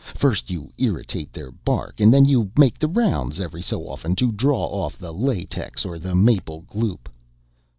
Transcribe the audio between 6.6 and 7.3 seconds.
gloop."